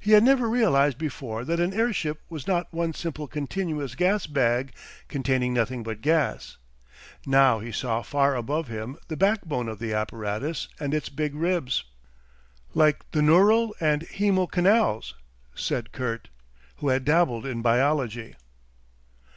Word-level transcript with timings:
He 0.00 0.14
had 0.14 0.24
never 0.24 0.48
realised 0.48 0.98
before 0.98 1.44
that 1.44 1.60
an 1.60 1.72
airship 1.72 2.22
was 2.28 2.48
not 2.48 2.74
one 2.74 2.92
simple 2.92 3.28
continuous 3.28 3.94
gas 3.94 4.26
bag 4.26 4.72
containing 5.06 5.54
nothing 5.54 5.84
but 5.84 6.00
gas. 6.00 6.56
Now 7.24 7.60
he 7.60 7.70
saw 7.70 8.02
far 8.02 8.34
above 8.34 8.66
him 8.66 8.96
the 9.06 9.16
backbone 9.16 9.68
of 9.68 9.78
the 9.78 9.94
apparatus 9.94 10.66
and 10.80 10.92
its 10.92 11.08
big 11.08 11.36
ribs, 11.36 11.84
"like 12.74 13.08
the 13.12 13.22
neural 13.22 13.72
and 13.78 14.02
haemal 14.08 14.48
canals," 14.50 15.14
said 15.54 15.92
Kurt, 15.92 16.30
who 16.78 16.88
had 16.88 17.04
dabbled 17.04 17.46
in 17.46 17.62
biology. 17.62 18.34